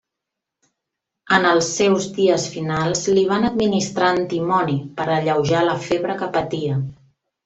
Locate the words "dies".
2.15-2.45